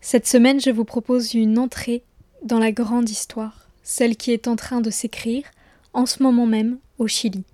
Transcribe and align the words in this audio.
Cette 0.00 0.26
semaine, 0.26 0.60
je 0.60 0.70
vous 0.70 0.84
propose 0.84 1.34
une 1.34 1.58
entrée 1.58 2.02
dans 2.42 2.58
la 2.58 2.72
grande 2.72 3.08
histoire, 3.08 3.68
celle 3.82 4.16
qui 4.16 4.32
est 4.32 4.48
en 4.48 4.56
train 4.56 4.80
de 4.80 4.90
s'écrire 4.90 5.44
en 5.92 6.06
ce 6.06 6.22
moment 6.22 6.46
même 6.46 6.78
au 6.98 7.06
Chili. 7.06 7.44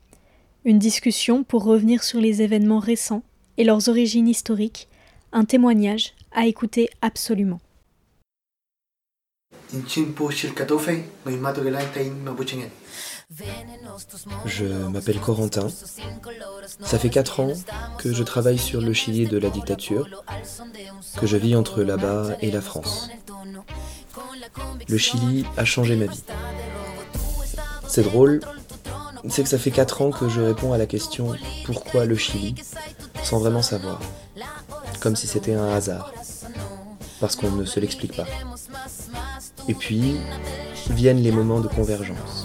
Une 0.64 0.78
discussion 0.78 1.44
pour 1.44 1.64
revenir 1.64 2.02
sur 2.02 2.20
les 2.20 2.42
événements 2.42 2.78
récents 2.78 3.22
et 3.56 3.64
leurs 3.64 3.88
origines 3.88 4.28
historiques, 4.28 4.88
un 5.32 5.44
témoignage 5.44 6.12
à 6.32 6.46
écouter 6.46 6.90
absolument. 7.00 7.60
Je 14.44 14.64
m'appelle 14.64 15.20
Corentin. 15.20 15.68
Ça 16.80 16.98
fait 16.98 17.10
4 17.10 17.40
ans 17.40 17.52
que 17.98 18.12
je 18.12 18.22
travaille 18.22 18.58
sur 18.58 18.80
le 18.80 18.92
Chili 18.92 19.26
de 19.26 19.38
la 19.38 19.50
dictature, 19.50 20.08
que 21.16 21.26
je 21.26 21.36
vis 21.36 21.56
entre 21.56 21.82
là-bas 21.82 22.36
et 22.40 22.50
la 22.50 22.60
France. 22.60 23.08
Le 24.88 24.98
Chili 24.98 25.44
a 25.56 25.64
changé 25.64 25.96
ma 25.96 26.06
vie. 26.06 26.22
C'est 27.88 28.02
drôle, 28.02 28.40
c'est 29.28 29.42
que 29.42 29.48
ça 29.48 29.58
fait 29.58 29.70
4 29.70 30.02
ans 30.02 30.10
que 30.10 30.28
je 30.28 30.40
réponds 30.40 30.72
à 30.72 30.78
la 30.78 30.86
question 30.86 31.34
pourquoi 31.64 32.04
le 32.04 32.16
Chili? 32.16 32.54
sans 33.26 33.40
vraiment 33.40 33.62
savoir, 33.62 33.98
comme 35.00 35.16
si 35.16 35.26
c'était 35.26 35.54
un 35.54 35.68
hasard, 35.74 36.12
parce 37.18 37.34
qu'on 37.34 37.50
ne 37.50 37.64
se 37.64 37.80
l'explique 37.80 38.14
pas. 38.14 38.26
Et 39.66 39.74
puis 39.74 40.16
viennent 40.90 41.20
les 41.20 41.32
moments 41.32 41.58
de 41.58 41.66
convergence. 41.66 42.35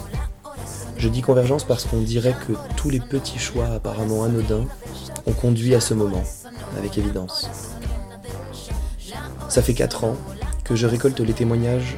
Je 1.02 1.08
dis 1.08 1.20
convergence 1.20 1.64
parce 1.64 1.84
qu'on 1.84 2.00
dirait 2.00 2.36
que 2.46 2.52
tous 2.76 2.88
les 2.88 3.00
petits 3.00 3.40
choix 3.40 3.66
apparemment 3.66 4.22
anodins 4.22 4.66
ont 5.26 5.32
conduit 5.32 5.74
à 5.74 5.80
ce 5.80 5.94
moment, 5.94 6.22
avec 6.78 6.96
évidence. 6.96 7.50
Ça 9.48 9.62
fait 9.62 9.74
4 9.74 10.04
ans 10.04 10.16
que 10.62 10.76
je 10.76 10.86
récolte 10.86 11.18
les 11.18 11.32
témoignages 11.32 11.96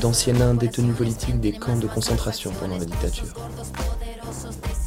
d'anciens 0.00 0.54
détenus 0.54 0.96
politiques 0.96 1.38
des 1.38 1.52
camps 1.52 1.76
de 1.76 1.86
concentration 1.86 2.50
pendant 2.58 2.78
la 2.78 2.86
dictature. 2.86 3.34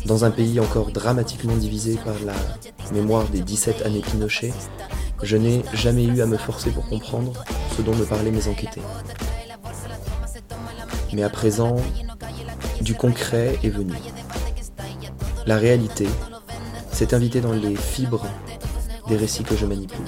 Dans 0.07 0.25
un 0.25 0.31
pays 0.31 0.59
encore 0.59 0.89
dramatiquement 0.89 1.55
divisé 1.55 1.99
par 2.03 2.15
la 2.25 2.33
mémoire 2.91 3.25
des 3.25 3.41
17 3.41 3.85
années 3.85 4.01
Pinochet, 4.01 4.51
je 5.21 5.37
n'ai 5.37 5.63
jamais 5.75 6.05
eu 6.05 6.23
à 6.23 6.25
me 6.25 6.37
forcer 6.37 6.71
pour 6.71 6.89
comprendre 6.89 7.33
ce 7.77 7.83
dont 7.83 7.93
me 7.93 8.05
parlaient 8.05 8.31
mes 8.31 8.47
enquêtés. 8.47 8.81
Mais 11.13 11.21
à 11.21 11.29
présent, 11.29 11.75
du 12.83 12.95
concret 12.95 13.57
est 13.63 13.69
venu. 13.69 13.93
La 15.45 15.57
réalité 15.57 16.07
s'est 16.91 17.13
invitée 17.13 17.39
dans 17.39 17.53
les 17.53 17.75
fibres 17.75 18.25
des 19.07 19.15
récits 19.15 19.43
que 19.43 19.55
je 19.55 19.65
manipule. 19.65 20.05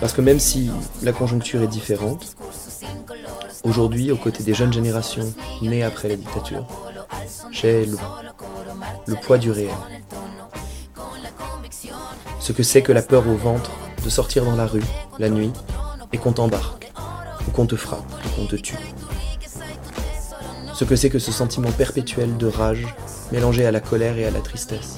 Parce 0.00 0.12
que 0.12 0.20
même 0.20 0.38
si 0.38 0.70
la 1.02 1.12
conjoncture 1.12 1.62
est 1.62 1.68
différente, 1.68 2.36
aujourd'hui, 3.64 4.12
aux 4.12 4.16
côtés 4.16 4.44
des 4.44 4.54
jeunes 4.54 4.72
générations 4.72 5.32
nées 5.60 5.82
après 5.82 6.08
la 6.08 6.16
dictature, 6.16 6.66
j'ai 7.50 7.84
le, 7.86 9.16
poids 9.16 9.38
du 9.38 9.50
réel. 9.50 9.74
Ce 12.38 12.52
que 12.52 12.62
c'est 12.62 12.82
que 12.82 12.92
la 12.92 13.02
peur 13.02 13.26
au 13.28 13.34
ventre 13.34 13.70
de 14.04 14.08
sortir 14.08 14.44
dans 14.44 14.56
la 14.56 14.66
rue, 14.66 14.84
la 15.18 15.30
nuit, 15.30 15.52
et 16.12 16.18
qu'on 16.18 16.32
t'embarque, 16.32 16.92
ou 17.46 17.50
qu'on 17.50 17.66
te 17.66 17.76
frappe, 17.76 18.04
ou 18.24 18.40
qu'on 18.40 18.46
te 18.46 18.56
tue 18.56 18.78
ce 20.74 20.84
que 20.84 20.96
c'est 20.96 21.10
que 21.10 21.18
ce 21.18 21.32
sentiment 21.32 21.70
perpétuel 21.70 22.36
de 22.36 22.46
rage 22.46 22.86
mélangé 23.30 23.66
à 23.66 23.70
la 23.70 23.80
colère 23.80 24.16
et 24.16 24.24
à 24.24 24.30
la 24.30 24.40
tristesse, 24.40 24.96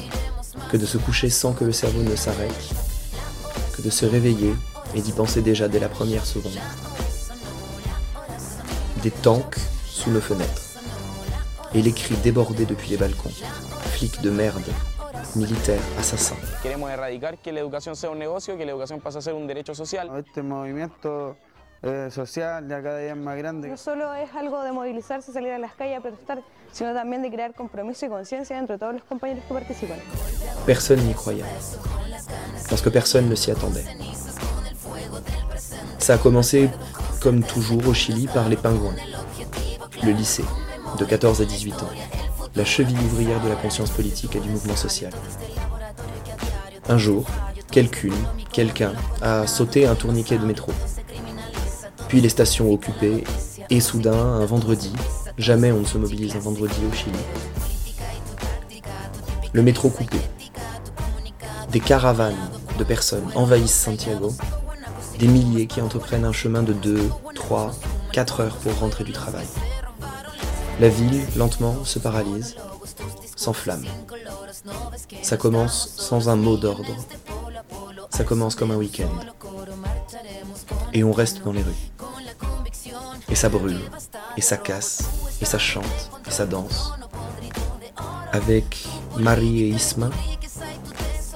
que 0.70 0.76
de 0.76 0.86
se 0.86 0.98
coucher 0.98 1.30
sans 1.30 1.52
que 1.52 1.64
le 1.64 1.72
cerveau 1.72 2.02
ne 2.02 2.16
s'arrête, 2.16 2.74
que 3.76 3.82
de 3.82 3.90
se 3.90 4.06
réveiller 4.06 4.54
et 4.94 5.00
d'y 5.00 5.12
penser 5.12 5.42
déjà 5.42 5.68
dès 5.68 5.80
la 5.80 5.88
première 5.88 6.24
seconde. 6.24 6.58
Des 9.02 9.10
tanks 9.10 9.58
sous 9.86 10.10
nos 10.10 10.20
fenêtres, 10.20 10.62
et 11.74 11.82
les 11.82 11.92
cris 11.92 12.16
débordés 12.16 12.66
depuis 12.66 12.90
les 12.90 12.96
balcons, 12.96 13.32
flics 13.92 14.20
de 14.22 14.30
merde, 14.30 14.62
militaires, 15.34 15.82
assassins. 15.98 16.36
Eh, 21.86 22.10
social 22.10 22.66
ya 22.66 22.82
cada 22.82 22.98
día 22.98 23.14
más 23.14 23.36
grande. 23.36 23.68
No 23.68 23.76
solo 23.76 24.14
es 24.14 24.34
algo 24.34 24.62
de 24.62 24.72
movilizarse, 24.72 25.32
salir 25.32 25.50
a 25.50 25.58
las 25.58 25.74
calles 25.74 25.98
a 25.98 26.00
protestar, 26.00 26.40
sino 26.72 26.94
también 26.94 27.20
de 27.20 27.30
crear 27.30 27.52
compromiso 27.52 28.06
y 28.06 28.08
conciencia 28.08 28.58
entre 28.58 28.78
todos 28.78 28.94
los 28.94 29.02
compañeros 29.04 29.44
que 29.46 29.52
participan. 29.52 29.98
Personne 30.64 31.00
n'y 31.06 31.12
croyait, 31.12 31.44
parce 32.70 32.80
que 32.80 32.88
personne 32.88 33.28
ne 33.28 33.34
s'y 33.34 33.50
attendait. 33.50 33.84
Ça 35.98 36.14
a 36.14 36.18
commencé, 36.18 36.70
comme 37.20 37.42
toujours 37.42 37.86
au 37.86 37.92
Chili, 37.92 38.28
par 38.28 38.48
les 38.48 38.56
pingouins, 38.56 38.96
le 40.02 40.12
lycée, 40.12 40.44
de 40.98 41.04
14 41.04 41.42
à 41.42 41.44
18 41.44 41.82
ans, 41.82 41.90
la 42.56 42.64
cheville 42.64 42.96
ouvrière 42.96 43.42
de 43.42 43.50
la 43.50 43.56
conscience 43.56 43.90
politique 43.90 44.34
et 44.36 44.40
du 44.40 44.48
mouvement 44.48 44.76
social. 44.76 45.12
Un 46.88 46.96
jour, 46.96 47.26
quelqu'une, 47.70 48.14
quelqu'un 48.52 48.94
a 49.20 49.46
sauté 49.46 49.86
un 49.86 49.94
tourniquet 49.94 50.38
de 50.38 50.46
métro 50.46 50.72
puis 52.14 52.20
les 52.20 52.28
stations 52.28 52.72
occupées, 52.72 53.24
et 53.70 53.80
soudain, 53.80 54.12
un 54.12 54.46
vendredi, 54.46 54.92
jamais 55.36 55.72
on 55.72 55.80
ne 55.80 55.84
se 55.84 55.98
mobilise 55.98 56.36
un 56.36 56.38
vendredi 56.38 56.76
au 56.88 56.94
Chili, 56.94 57.18
le 59.52 59.62
métro 59.62 59.90
coupé, 59.90 60.18
des 61.72 61.80
caravanes 61.80 62.38
de 62.78 62.84
personnes 62.84 63.26
envahissent 63.34 63.74
Santiago, 63.74 64.32
des 65.18 65.26
milliers 65.26 65.66
qui 65.66 65.80
entreprennent 65.80 66.24
un 66.24 66.30
chemin 66.30 66.62
de 66.62 66.72
2, 66.72 67.10
3, 67.34 67.72
4 68.12 68.40
heures 68.42 68.56
pour 68.58 68.78
rentrer 68.78 69.02
du 69.02 69.10
travail. 69.10 69.48
La 70.78 70.90
ville, 70.90 71.20
lentement, 71.34 71.84
se 71.84 71.98
paralyse, 71.98 72.54
s'enflamme. 73.34 73.86
Ça 75.22 75.36
commence 75.36 75.88
sans 75.96 76.28
un 76.28 76.36
mot 76.36 76.56
d'ordre. 76.56 76.94
Ça 78.10 78.22
commence 78.22 78.54
comme 78.54 78.70
un 78.70 78.76
week-end. 78.76 79.10
Et 80.92 81.02
on 81.02 81.10
reste 81.10 81.42
dans 81.44 81.52
les 81.52 81.62
rues. 81.62 81.93
Et 83.30 83.34
ça 83.34 83.48
brûle, 83.48 83.80
et 84.36 84.40
ça 84.40 84.56
casse, 84.56 85.02
et 85.40 85.44
ça 85.44 85.58
chante, 85.58 86.10
et 86.26 86.30
ça 86.30 86.46
danse. 86.46 86.92
Avec 88.32 88.86
Marie 89.16 89.62
et 89.62 89.68
Isma, 89.68 90.10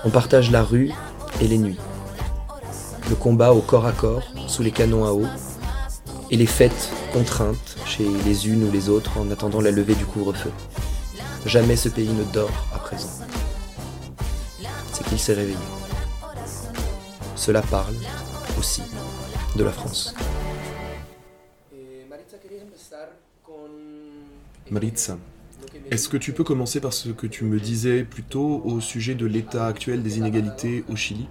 on 0.05 0.11
partage 0.11 0.51
la 0.51 0.63
rue 0.63 0.93
et 1.41 1.49
les 1.49 1.59
nuits. 1.59 1.79
Le 3.09 3.15
combat 3.15 3.53
au 3.53 3.61
corps 3.61 3.87
à 3.87 3.93
corps, 3.93 4.23
sous 4.47 4.63
les 4.63 4.71
canons 4.71 5.07
à 5.07 5.13
eau, 5.13 5.27
et 6.31 6.37
les 6.37 6.47
fêtes 6.47 6.91
contraintes 7.13 7.77
chez 7.87 8.07
les 8.25 8.49
unes 8.49 8.65
ou 8.65 8.71
les 8.71 8.89
autres 8.89 9.19
en 9.19 9.31
attendant 9.31 9.61
la 9.61 9.71
levée 9.71 9.95
du 9.95 10.05
couvre-feu. 10.05 10.53
Jamais 11.47 11.77
ce 11.77 11.89
pays 11.89 12.11
ne 12.11 12.25
dort 12.25 12.67
à 12.75 12.79
présent. 12.79 13.09
C'est 14.93 15.05
qu'il 15.05 15.19
s'est 15.19 15.35
réveillé. 15.35 15.57
Cela 17.35 17.63
parle 17.63 17.95
aussi 18.59 18.83
de 19.57 19.65
la 19.65 19.73
France. 19.73 20.15
Maritza, 24.71 25.19
est-ce 25.91 26.09
que 26.09 26.17
tu 26.17 26.33
peux 26.33 26.45
commencer 26.45 26.81
par 26.81 26.93
ce 26.93 27.09
que 27.11 27.27
tu 27.27 27.45
me 27.45 27.59
disais 27.59 28.05
plus 28.05 28.23
tôt 28.23 28.63
au 28.65 28.81
sujet 28.81 29.15
de 29.15 29.27
l'état 29.27 29.67
actuel 29.67 30.03
des 30.03 30.19
inégalités 30.19 30.85
au 30.89 30.97
Chili? 30.97 31.27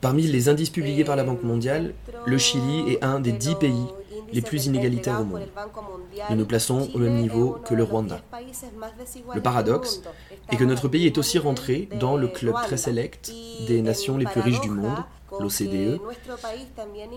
Parmi 0.00 0.22
les 0.22 0.48
indices 0.48 0.70
publiés 0.70 1.04
par 1.04 1.16
la 1.16 1.24
Banque 1.24 1.42
mondiale, 1.42 1.94
le 2.24 2.38
Chili 2.38 2.92
est 2.92 3.04
un 3.04 3.20
des 3.20 3.32
dix 3.32 3.54
pays 3.54 3.86
les 4.32 4.42
plus 4.42 4.66
inégalitaires 4.66 5.20
au 5.20 5.24
monde. 5.24 5.46
Nous 6.30 6.36
nous 6.36 6.46
plaçons 6.46 6.88
au 6.94 6.98
même 6.98 7.16
niveau 7.16 7.58
que 7.64 7.74
le 7.74 7.84
Rwanda. 7.84 8.20
Le 9.34 9.40
paradoxe 9.40 10.02
est 10.50 10.56
que 10.56 10.64
notre 10.64 10.88
pays 10.88 11.06
est 11.06 11.18
aussi 11.18 11.38
rentré 11.38 11.88
dans 12.00 12.16
le 12.16 12.28
club 12.28 12.54
très 12.64 12.76
sélect 12.76 13.32
des 13.66 13.82
nations 13.82 14.16
les 14.16 14.26
plus 14.26 14.40
riches 14.40 14.60
du 14.60 14.70
monde, 14.70 14.98
l'OCDE. 15.38 16.00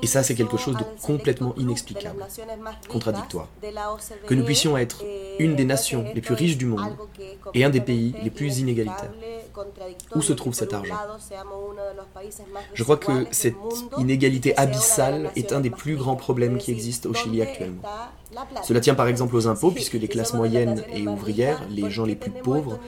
Et 0.01 0.07
ça, 0.07 0.23
c'est 0.23 0.35
quelque 0.35 0.57
chose 0.57 0.75
de 0.75 0.83
complètement 1.03 1.53
inexplicable, 1.57 2.25
contradictoire. 2.88 3.47
Que 4.27 4.33
nous 4.33 4.44
puissions 4.44 4.77
être 4.77 5.03
une 5.39 5.56
des 5.56 5.65
nations 5.65 6.06
les 6.13 6.21
plus 6.21 6.35
riches 6.35 6.57
du 6.57 6.65
monde 6.65 6.95
et 7.53 7.63
un 7.63 7.69
des 7.69 7.81
pays 7.81 8.15
les 8.23 8.29
plus 8.29 8.59
inégalitaires. 8.59 9.13
Où 10.15 10.21
se 10.21 10.33
trouve 10.33 10.53
cet 10.53 10.73
argent 10.73 10.95
Je 12.73 12.83
crois 12.83 12.97
que 12.97 13.25
cette 13.31 13.56
inégalité 13.97 14.57
abyssale 14.57 15.31
est 15.35 15.53
un 15.53 15.59
des 15.59 15.69
plus 15.69 15.95
grands 15.95 16.15
problèmes 16.15 16.57
qui 16.57 16.71
existent 16.71 17.09
au 17.09 17.13
Chili 17.13 17.41
actuellement? 17.41 17.81
Cela 18.63 18.79
tient 18.79 18.95
par 18.95 19.07
exemple 19.07 19.35
aux 19.35 19.47
impôts, 19.47 19.71
puisque 19.71 19.94
les 19.94 20.07
classes 20.07 20.33
moyennes 20.33 20.83
et 20.94 21.07
ouvrières, 21.07 21.61
les 21.69 21.89
gens 21.89 22.06
les 22.06 22.15
plus 22.15 22.31
pauvres, 22.31 22.79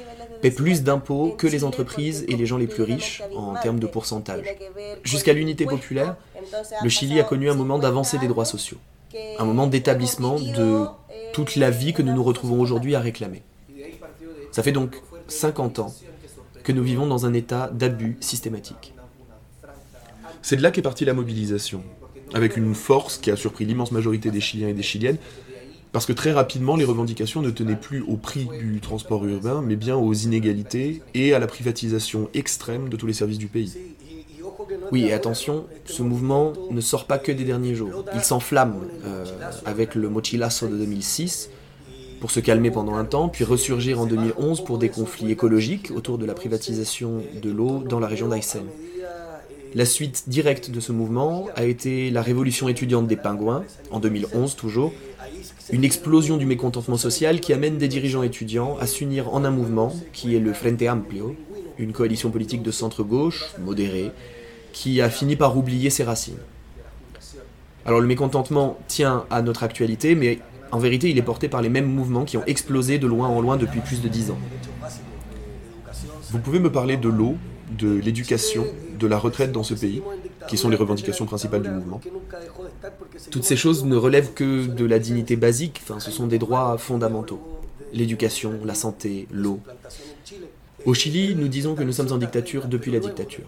paient 0.42 0.52
plus 0.52 0.84
d'impôts 0.84 1.36
que 1.38 1.48
les 1.48 1.64
entreprises 1.64 2.26
et 2.28 2.36
les 2.36 2.46
gens 2.46 2.58
les 2.58 2.68
plus 2.68 2.84
riches 2.84 3.22
en 3.36 3.56
termes 3.56 3.80
de 3.80 3.88
pourcentage? 3.88 4.46
Jusqu'à 5.04 5.34
l'unité 5.34 5.66
populaire, 5.66 6.16
le 6.84 6.90
Chili 6.90 7.20
a 7.20 7.24
connu 7.24 7.50
un 7.50 7.56
moment 7.56 7.80
d'avancée 7.80 8.18
des 8.18 8.28
droits 8.28 8.46
sociaux, 8.46 8.78
un 9.40 9.46
moment 9.46 9.68
d'établissement 9.68 10.40
de 10.40 10.86
toute 11.34 11.56
la 11.56 11.70
vie 11.70 11.94
que 11.94 12.02
nous 12.02 12.14
nous 12.14 12.24
retrouvons 12.24 12.60
aujourd'hui 12.60 12.96
à 12.96 13.00
réclamer. 13.00 13.42
Ça 14.52 14.64
fait 14.64 14.72
donc 14.72 14.96
50 15.28 15.80
ans 15.80 15.94
que 16.64 16.72
nous 16.72 16.84
vivons 16.84 17.08
dans 17.08 17.26
un 17.26 17.34
état 17.34 17.70
d'abus 17.74 18.18
systématique. 18.20 18.94
C'est 20.42 20.56
de 20.56 20.62
là 20.62 20.72
qu'est 20.72 20.82
partie 20.82 21.06
la 21.06 21.14
mobilisation, 21.14 21.84
avec 22.34 22.58
une 22.58 22.74
force 22.74 23.18
qui 23.18 23.32
a 23.32 23.36
surpris 23.36 23.66
l'immense 23.66 23.92
majorité 23.92 24.32
des 24.32 24.42
Chiliens 24.42 24.70
et 24.70 24.74
des 24.74 24.84
Chiliennes, 24.84 25.18
parce 25.92 26.06
que 26.06 26.14
très 26.14 26.32
rapidement, 26.32 26.78
les 26.78 26.86
revendications 26.86 27.42
ne 27.42 27.50
tenaient 27.50 27.76
plus 27.76 28.02
au 28.02 28.16
prix 28.16 28.48
du 28.60 28.80
transport 28.80 29.26
urbain, 29.26 29.62
mais 29.62 29.76
bien 29.76 29.98
aux 29.98 30.14
inégalités 30.14 31.02
et 31.14 31.34
à 31.34 31.40
la 31.40 31.48
privatisation 31.48 32.30
extrême 32.34 32.88
de 32.88 32.96
tous 32.96 33.08
les 33.08 33.14
services 33.14 33.38
du 33.38 33.48
pays. 33.48 33.74
Oui, 34.92 35.06
et 35.06 35.14
attention, 35.14 35.66
ce 35.86 36.02
mouvement 36.02 36.54
ne 36.70 36.82
sort 36.82 37.06
pas 37.06 37.18
que 37.18 37.32
des 37.32 37.44
derniers 37.44 37.76
jours. 37.76 38.06
Il 38.14 38.22
s'enflamme 38.22 38.76
euh, 39.06 39.26
avec 39.66 39.96
le 39.96 40.10
Mochilazo 40.10 40.68
de 40.68 40.78
2006 40.78 41.50
pour 42.22 42.30
se 42.30 42.40
calmer 42.40 42.70
pendant 42.70 42.96
un 42.96 43.04
temps, 43.04 43.30
puis 43.30 43.44
ressurgir 43.44 44.00
en 44.00 44.06
2011 44.06 44.64
pour 44.64 44.78
des 44.78 44.90
conflits 44.90 45.32
écologiques 45.32 45.92
autour 45.94 46.20
de 46.20 46.26
la 46.26 46.36
privatisation 46.36 47.24
de 47.42 47.50
l'eau 47.50 47.80
dans 47.80 48.00
la 48.00 48.08
région 48.08 48.28
d'Aysén. 48.28 48.64
La 49.74 49.86
suite 49.86 50.26
directe 50.30 50.70
de 50.70 50.80
ce 50.80 50.92
mouvement 50.92 51.48
a 51.56 51.64
été 51.64 52.12
la 52.12 52.22
révolution 52.22 52.70
étudiante 52.70 53.08
des 53.08 53.16
pingouins, 53.16 53.64
en 53.90 54.00
2011 54.00 54.56
toujours, 54.56 54.94
une 55.72 55.84
explosion 55.84 56.38
du 56.38 56.46
mécontentement 56.46 56.98
social 56.98 57.40
qui 57.40 57.54
amène 57.54 57.80
des 57.80 57.88
dirigeants 57.88 58.24
étudiants 58.24 58.78
à 58.80 58.86
s'unir 58.86 59.34
en 59.34 59.44
un 59.44 59.52
mouvement 59.52 59.92
qui 60.14 60.36
est 60.36 60.40
le 60.40 60.54
Frente 60.54 60.84
Amplio, 60.84 61.36
une 61.80 61.92
coalition 61.92 62.30
politique 62.30 62.62
de 62.62 62.72
centre-gauche, 62.72 63.56
modérée, 63.60 64.12
qui 64.74 65.02
a 65.02 65.10
fini 65.10 65.36
par 65.36 65.58
oublier 65.58 65.90
ses 65.90 66.04
racines. 66.04 66.38
Alors 67.84 68.00
le 68.00 68.06
mécontentement 68.06 68.78
tient 68.88 69.26
à 69.32 69.42
notre 69.42 69.64
actualité, 69.64 70.14
mais 70.14 70.38
en 70.72 70.80
vérité 70.80 71.10
il 71.10 71.18
est 71.18 71.24
porté 71.24 71.48
par 71.48 71.62
les 71.62 71.70
mêmes 71.70 71.86
mouvements 71.86 72.26
qui 72.26 72.38
ont 72.38 72.46
explosé 72.46 73.00
de 73.00 73.08
loin 73.08 73.28
en 73.28 73.42
loin 73.42 73.58
depuis 73.58 73.82
plus 73.82 74.02
de 74.02 74.08
dix 74.08 74.32
ans. 74.32 74.38
Vous 76.32 76.40
pouvez 76.40 76.60
me 76.60 76.72
parler 76.72 76.98
de 76.98 77.10
l'eau, 77.10 77.36
de 77.78 77.94
l'éducation, 77.94 78.66
de 78.98 79.08
la 79.08 79.18
retraite 79.18 79.52
dans 79.52 79.64
ce 79.64 79.74
pays, 79.74 80.02
qui 80.48 80.58
sont 80.58 80.70
les 80.70 80.78
revendications 80.78 81.26
principales 81.26 81.62
du 81.62 81.70
mouvement? 81.70 82.00
Toutes 83.32 83.44
ces 83.44 83.58
choses 83.58 83.84
ne 83.86 83.96
relèvent 83.96 84.34
que 84.34 84.66
de 84.66 84.86
la 84.86 85.00
dignité 85.00 85.36
basique, 85.36 85.82
enfin, 85.84 86.00
ce 86.00 86.12
sont 86.12 86.28
des 86.28 86.40
droits 86.40 86.78
fondamentaux. 86.78 87.42
L'éducation, 87.94 88.54
la 88.64 88.76
santé, 88.76 89.28
l'eau. 89.32 89.60
Au 90.86 90.94
Chili, 90.94 91.36
nous 91.36 91.48
disons 91.48 91.76
que 91.76 91.84
nous 91.84 91.92
sommes 91.92 92.12
en 92.12 92.18
dictature 92.18 92.68
depuis 92.68 92.92
la 92.92 93.00
dictature. 93.00 93.46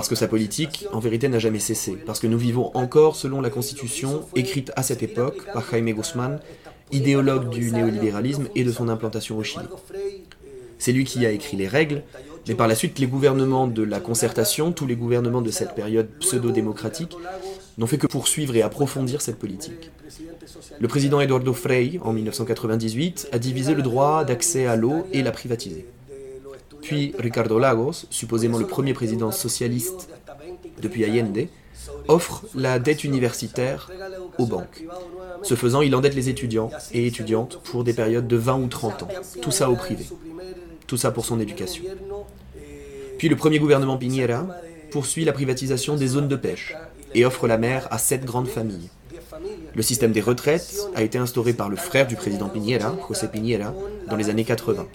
Parce 0.00 0.08
que 0.08 0.14
sa 0.14 0.28
politique, 0.28 0.86
en 0.94 0.98
vérité, 0.98 1.28
n'a 1.28 1.38
jamais 1.38 1.58
cessé. 1.58 1.92
Parce 2.06 2.20
que 2.20 2.26
nous 2.26 2.38
vivons 2.38 2.74
encore 2.74 3.16
selon 3.16 3.42
la 3.42 3.50
constitution 3.50 4.22
écrite 4.34 4.72
à 4.74 4.82
cette 4.82 5.02
époque 5.02 5.44
par 5.52 5.62
Jaime 5.70 5.90
Guzmán, 5.90 6.40
idéologue 6.90 7.50
du 7.50 7.70
néolibéralisme 7.70 8.48
et 8.54 8.64
de 8.64 8.72
son 8.72 8.88
implantation 8.88 9.36
au 9.36 9.42
Chili. 9.42 9.66
C'est 10.78 10.92
lui 10.92 11.04
qui 11.04 11.26
a 11.26 11.30
écrit 11.32 11.58
les 11.58 11.68
règles, 11.68 12.02
mais 12.48 12.54
par 12.54 12.66
la 12.66 12.76
suite, 12.76 12.98
les 12.98 13.06
gouvernements 13.06 13.66
de 13.66 13.82
la 13.82 14.00
concertation, 14.00 14.72
tous 14.72 14.86
les 14.86 14.96
gouvernements 14.96 15.42
de 15.42 15.50
cette 15.50 15.74
période 15.74 16.08
pseudo-démocratique, 16.18 17.14
n'ont 17.76 17.86
fait 17.86 17.98
que 17.98 18.06
poursuivre 18.06 18.56
et 18.56 18.62
approfondir 18.62 19.20
cette 19.20 19.38
politique. 19.38 19.90
Le 20.80 20.88
président 20.88 21.20
Eduardo 21.20 21.52
Frei, 21.52 22.00
en 22.02 22.14
1998, 22.14 23.28
a 23.32 23.38
divisé 23.38 23.74
le 23.74 23.82
droit 23.82 24.24
d'accès 24.24 24.64
à 24.64 24.76
l'eau 24.76 25.06
et 25.12 25.22
l'a 25.22 25.30
privatisé. 25.30 25.84
Puis 26.90 27.14
Ricardo 27.20 27.60
Lagos, 27.60 28.06
supposément 28.10 28.58
le 28.58 28.66
premier 28.66 28.94
président 28.94 29.30
socialiste 29.30 30.08
depuis 30.82 31.04
Allende, 31.04 31.46
offre 32.08 32.44
la 32.56 32.80
dette 32.80 33.04
universitaire 33.04 33.88
aux 34.38 34.46
banques. 34.46 34.82
Ce 35.44 35.54
faisant, 35.54 35.82
il 35.82 35.94
endette 35.94 36.16
les 36.16 36.30
étudiants 36.30 36.68
et 36.92 37.06
étudiantes 37.06 37.60
pour 37.62 37.84
des 37.84 37.92
périodes 37.92 38.26
de 38.26 38.36
20 38.36 38.56
ou 38.56 38.66
30 38.66 39.04
ans. 39.04 39.08
Tout 39.40 39.52
ça 39.52 39.70
au 39.70 39.76
privé. 39.76 40.04
Tout 40.88 40.96
ça 40.96 41.12
pour 41.12 41.24
son 41.24 41.38
éducation. 41.38 41.84
Puis 43.18 43.28
le 43.28 43.36
premier 43.36 43.60
gouvernement 43.60 43.96
Piñera 43.96 44.48
poursuit 44.90 45.24
la 45.24 45.32
privatisation 45.32 45.94
des 45.94 46.08
zones 46.08 46.26
de 46.26 46.34
pêche 46.34 46.74
et 47.14 47.24
offre 47.24 47.46
la 47.46 47.56
mer 47.56 47.86
à 47.92 47.98
sept 47.98 48.24
grandes 48.24 48.48
familles. 48.48 48.90
Le 49.74 49.82
système 49.82 50.12
des 50.12 50.20
retraites 50.20 50.74
a 50.94 51.02
été 51.02 51.18
instauré 51.18 51.52
par 51.52 51.68
le 51.68 51.76
frère 51.76 52.06
du 52.06 52.16
président 52.16 52.48
Piñera, 52.48 52.96
José 53.08 53.28
Piñera, 53.28 53.74
dans 54.08 54.16
les 54.16 54.28
années 54.28 54.44
80 54.44 54.86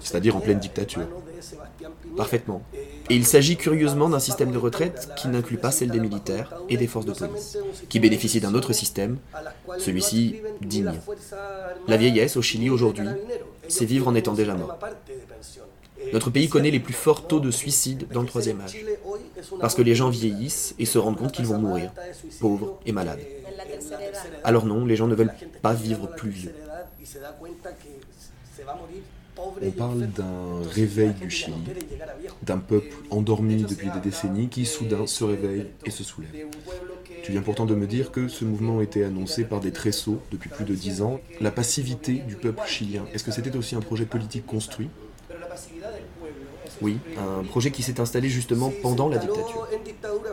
c'est-à-dire 0.00 0.36
en 0.36 0.40
pleine 0.40 0.58
dictature. 0.58 1.06
Parfaitement. 2.16 2.62
Et 2.74 3.14
il 3.14 3.26
s'agit 3.26 3.56
curieusement 3.56 4.08
d'un 4.08 4.18
système 4.18 4.50
de 4.50 4.58
retraite 4.58 5.10
qui 5.16 5.28
n'inclut 5.28 5.58
pas 5.58 5.70
celle 5.70 5.90
des 5.90 6.00
militaires 6.00 6.54
et 6.68 6.76
des 6.76 6.86
forces 6.86 7.06
de 7.06 7.12
police, 7.12 7.58
qui 7.88 8.00
bénéficient 8.00 8.40
d'un 8.40 8.54
autre 8.54 8.72
système, 8.72 9.18
celui-ci 9.78 10.36
digne. 10.60 10.92
La 11.88 11.96
vieillesse 11.96 12.36
au 12.36 12.42
Chili 12.42 12.70
aujourd'hui, 12.70 13.08
c'est 13.68 13.84
vivre 13.84 14.08
en 14.08 14.14
étant 14.14 14.34
déjà 14.34 14.54
mort. 14.54 14.78
Notre 16.12 16.30
pays 16.30 16.48
connaît 16.48 16.70
les 16.70 16.80
plus 16.80 16.94
forts 16.94 17.26
taux 17.26 17.40
de 17.40 17.50
suicide 17.50 18.06
dans 18.12 18.22
le 18.22 18.26
troisième 18.26 18.60
âge, 18.60 18.76
parce 19.60 19.74
que 19.74 19.82
les 19.82 19.94
gens 19.94 20.08
vieillissent 20.08 20.74
et 20.78 20.86
se 20.86 20.98
rendent 20.98 21.18
compte 21.18 21.32
qu'ils 21.32 21.46
vont 21.46 21.58
mourir, 21.58 21.92
pauvres 22.40 22.80
et 22.86 22.92
malades. 22.92 23.20
Alors 24.44 24.66
non, 24.66 24.84
les 24.84 24.96
gens 24.96 25.06
ne 25.06 25.14
veulent 25.14 25.34
pas 25.62 25.74
vivre 25.74 26.08
plus 26.08 26.30
vieux. 26.30 26.54
On 29.62 29.70
parle 29.70 30.06
d'un 30.08 30.60
réveil 30.70 31.14
du 31.14 31.30
Chili, 31.30 31.54
d'un 32.42 32.58
peuple 32.58 32.94
endormi 33.10 33.62
depuis 33.62 33.88
des 33.90 34.00
décennies 34.00 34.48
qui 34.48 34.66
soudain 34.66 35.06
se 35.06 35.24
réveille 35.24 35.66
et 35.86 35.90
se 35.90 36.04
soulève. 36.04 36.30
Tu 37.22 37.32
viens 37.32 37.42
pourtant 37.42 37.64
de 37.64 37.74
me 37.74 37.86
dire 37.86 38.12
que 38.12 38.28
ce 38.28 38.44
mouvement 38.44 38.80
était 38.80 39.04
annoncé 39.04 39.44
par 39.44 39.60
des 39.60 39.72
tresseaux 39.72 40.20
depuis 40.30 40.50
plus 40.50 40.64
de 40.64 40.74
dix 40.74 41.00
ans. 41.00 41.20
La 41.40 41.50
passivité 41.50 42.14
du 42.14 42.36
peuple 42.36 42.62
chilien, 42.66 43.04
est-ce 43.14 43.24
que 43.24 43.30
c'était 43.30 43.56
aussi 43.56 43.74
un 43.76 43.80
projet 43.80 44.04
politique 44.04 44.46
construit? 44.46 44.90
Oui, 46.82 46.98
un 47.18 47.44
projet 47.44 47.70
qui 47.70 47.82
s'est 47.82 48.00
installé 48.00 48.28
justement 48.28 48.72
pendant 48.82 49.08
la 49.08 49.18
dictature. 49.18 49.68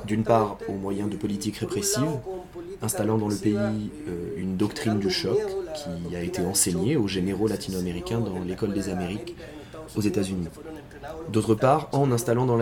D'une 0.05 0.23
part, 0.23 0.57
au 0.67 0.73
moyen 0.73 1.07
de 1.07 1.15
politiques 1.17 1.57
répressives, 1.57 2.19
installant 2.81 3.17
dans 3.17 3.27
le 3.27 3.35
pays 3.35 3.55
euh, 3.55 4.33
une 4.37 4.57
doctrine 4.57 4.99
du 4.99 5.09
choc 5.09 5.37
qui 5.75 6.15
a 6.15 6.21
été 6.21 6.41
enseignée 6.41 6.95
aux 6.97 7.07
généraux 7.07 7.47
latino-américains 7.47 8.19
dans 8.19 8.39
l'école 8.39 8.73
des 8.73 8.89
Amériques 8.89 9.35
aux 9.95 10.01
États-Unis. 10.01 10.47
D'autre 11.31 11.55
part, 11.55 11.89
en 11.91 12.11
installant 12.11 12.45
dans, 12.45 12.57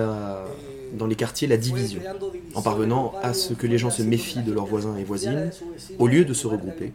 dans 0.93 1.07
les 1.07 1.15
quartiers 1.15 1.47
la 1.47 1.57
division, 1.57 2.01
en 2.53 2.61
parvenant 2.61 3.13
à 3.21 3.33
ce 3.33 3.53
que 3.53 3.67
les 3.67 3.77
gens 3.77 3.89
se 3.89 4.03
méfient 4.03 4.43
de 4.43 4.51
leurs 4.53 4.65
voisins 4.65 4.95
et 4.97 5.03
voisines, 5.03 5.51
au 5.99 6.07
lieu 6.07 6.25
de 6.25 6.33
se 6.33 6.47
regrouper, 6.47 6.91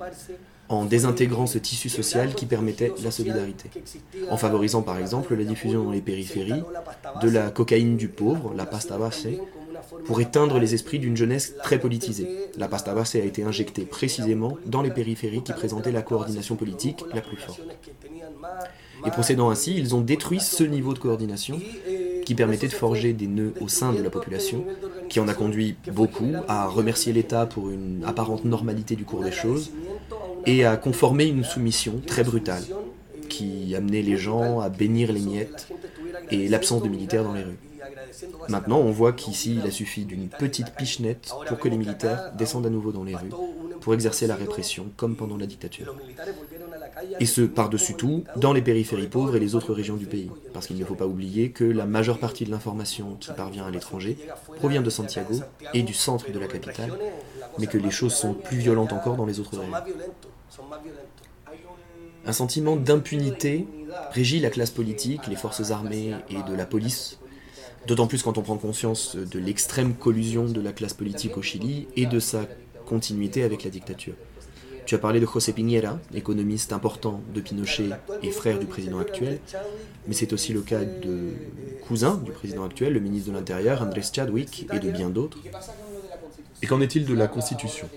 en 0.69 0.85
désintégrant 0.85 1.47
ce 1.47 1.59
tissu 1.59 1.89
social 1.89 2.35
qui 2.35 2.47
permettait 2.47 2.93
la 3.03 3.11
solidarité, 3.11 3.71
en 4.31 4.37
favorisant 4.37 4.83
par 4.83 4.99
exemple 4.99 5.35
la 5.35 5.45
diffusion 5.45 5.85
dans 5.85 5.91
les 5.91 6.01
périphéries 6.01 6.63
de 7.21 7.29
la 7.29 7.51
cocaïne 7.51 7.97
du 7.97 8.09
pauvre, 8.09 8.55
la 8.57 8.67
pasta 8.67 8.97
base, 8.97 9.27
pour 10.05 10.21
éteindre 10.21 10.59
les 10.59 10.75
esprits 10.75 10.99
d'une 10.99 11.17
jeunesse 11.17 11.55
très 11.63 11.79
politisée. 11.79 12.29
La 12.57 12.69
pasta 12.69 12.95
base 12.95 13.15
a 13.17 13.19
été 13.19 13.43
injectée 13.43 13.83
précisément 13.83 14.57
dans 14.67 14.83
les 14.83 14.91
périphéries 14.91 15.43
qui 15.43 15.53
présentaient 15.53 15.93
la 15.93 16.03
coordination 16.03 16.57
politique 16.57 17.05
la 17.13 17.21
plus 17.21 17.37
forte. 17.37 17.61
Et 19.07 19.11
procédant 19.11 19.51
ainsi, 19.51 19.75
ils 19.77 19.95
ont 19.95 20.01
détruit 20.01 20.41
ce 20.41 20.65
niveau 20.65 20.93
de 20.93 20.99
coordination 20.99 21.59
qui 22.25 22.35
permettait 22.35 22.69
de 22.69 22.73
forger 22.73 23.13
des 23.13 23.27
nœuds 23.27 23.55
au 23.61 23.69
sein 23.69 23.93
de 23.93 24.03
la 24.03 24.11
population, 24.11 24.65
qui 25.09 25.21
en 25.21 25.29
a 25.29 25.35
conduit 25.35 25.77
beaucoup 25.93 26.33
à 26.49 26.67
remercier 26.69 27.13
l'État 27.13 27.47
pour 27.47 27.71
une 27.71 28.05
apparente 28.07 28.45
normalité 28.45 28.97
du 28.97 29.05
cours 29.05 29.23
des 29.23 29.33
choses, 29.33 29.73
et 30.47 30.65
à 30.65 30.77
conformer 30.77 31.27
une 31.27 31.45
soumission 31.45 32.01
très 32.07 32.25
brutale 32.25 32.63
qui 33.29 33.75
amenait 33.75 34.03
les 34.03 34.17
gens 34.17 34.61
à 34.61 34.69
bénir 34.69 35.13
les 35.13 35.21
miettes 35.21 35.69
et 36.31 36.49
l'absence 36.49 36.83
de 36.83 36.89
militaires 36.89 37.25
dans 37.25 37.33
les 37.33 37.43
rues. 37.43 37.59
Maintenant, 38.49 38.79
on 38.79 38.91
voit 38.91 39.13
qu'ici, 39.13 39.57
il 39.57 39.67
a 39.67 39.71
suffi 39.71 40.05
d'une 40.05 40.29
petite 40.29 40.75
pichenette 40.75 41.33
pour 41.47 41.59
que 41.59 41.69
les 41.69 41.77
militaires 41.77 42.33
descendent 42.37 42.67
à 42.67 42.71
nouveau 42.71 42.93
dans 42.93 43.05
les 43.05 43.17
rues 43.17 43.31
pour 43.81 43.95
exercer 43.95 44.27
la 44.27 44.37
répression, 44.37 44.91
comme 44.97 45.17
pendant 45.17 45.37
la 45.37 45.47
dictature. 45.47 45.95
Et 47.19 47.27
ce, 47.27 47.43
par-dessus 47.43 47.95
tout, 47.95 48.25
dans 48.37 48.53
les 48.53 48.63
périphéries 48.63 49.07
pauvres 49.07 49.37
et 49.37 49.41
les 49.41 49.55
autres 49.55 49.73
régions 49.73 49.97
du 49.97 50.07
pays. 50.07 50.31
Parce 50.53 50.67
qu'il 50.67 50.79
ne 50.79 50.85
faut 50.85 50.95
pas 50.95 51.07
oublier 51.07 51.51
que 51.51 51.65
la 51.65 51.87
majeure 51.87 52.19
partie 52.19 52.45
de 52.45 52.51
l'information 52.51 53.17
qui 53.19 53.33
parvient 53.33 53.65
à 53.65 53.71
l'étranger 53.71 54.19
provient 54.57 54.83
de 54.83 54.91
Santiago 54.91 55.35
et 55.75 55.83
du 55.83 55.95
centre 55.95 56.31
de 56.31 56.39
la 56.39 56.47
capitale, 56.47 56.93
mais 57.59 57.67
que 57.67 57.79
les 57.79 57.91
choses 57.91 58.15
sont 58.15 58.35
plus 58.35 58.59
violentes 58.59 58.93
encore 58.93 59.17
dans 59.17 59.27
les 59.27 59.41
autres 59.41 59.59
régions. 59.59 59.73
Un 62.27 62.33
sentiment 62.33 62.77
d'impunité 62.77 63.67
régit 64.11 64.41
la 64.41 64.51
classe 64.51 64.71
politique, 64.71 65.27
les 65.27 65.37
forces 65.37 65.71
armées 65.71 66.15
et 66.29 66.43
de 66.43 66.55
la 66.55 66.67
police, 66.67 67.19
d'autant 67.87 68.07
plus 68.07 68.23
quand 68.23 68.39
on 68.39 68.43
prend 68.43 68.57
conscience 68.57 69.17
de 69.17 69.39
l'extrême 69.39 69.95
collusion 69.95 70.45
de 70.45 70.61
la 70.61 70.73
classe 70.73 70.95
politique 70.95 71.37
au 71.37 71.43
Chili 71.43 71.89
et 71.97 72.07
de 72.07 72.21
sa 72.21 72.47
continuité 72.87 73.43
avec 73.43 73.65
la 73.65 73.71
dictature. 73.71 74.15
Tu 74.87 74.95
as 74.95 74.99
parlé 74.99 75.21
de 75.21 75.27
José 75.27 75.53
Piñera, 75.53 76.01
économiste 76.15 76.73
important 76.73 77.21
de 77.33 77.41
Pinochet 77.41 77.91
et 78.23 78.31
frère 78.31 78.59
du 78.59 78.67
président 78.67 78.99
actuel, 78.99 79.39
mais 80.09 80.15
c'est 80.15 80.33
aussi 80.33 80.53
le 80.53 80.63
cas 80.63 80.85
de 80.85 81.29
cousin 81.87 82.17
du 82.17 82.33
président 82.33 82.65
actuel, 82.65 82.95
le 82.95 83.01
ministre 83.01 83.31
de 83.31 83.37
l'Intérieur, 83.37 83.83
Andrés 83.83 84.03
Chadwick, 84.03 84.67
et 84.73 84.79
de 84.79 84.91
bien 84.91 85.11
d'autres. 85.11 85.39
Et 86.63 86.67
qu'en 86.67 86.81
est-il 86.81 87.07
de 87.07 87.15
la 87.15 87.29
Constitution? 87.29 87.89